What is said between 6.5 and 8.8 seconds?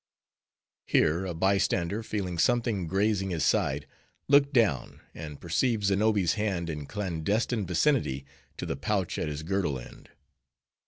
in clandestine vicinity to the